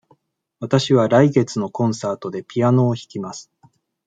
[0.59, 3.51] わたしは来月のコンサートでピアノを弾きます。